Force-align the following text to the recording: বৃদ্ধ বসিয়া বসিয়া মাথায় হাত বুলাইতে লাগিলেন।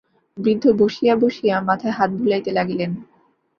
বৃদ্ধ 0.37 0.63
বসিয়া 0.79 1.13
বসিয়া 1.15 1.55
মাথায় 1.61 1.95
হাত 1.97 2.09
বুলাইতে 2.11 2.51
লাগিলেন। 2.51 2.91